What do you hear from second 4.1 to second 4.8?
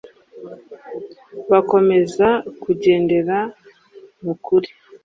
mu kuri